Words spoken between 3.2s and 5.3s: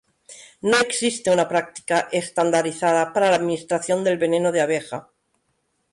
la administración del veneno de abeja.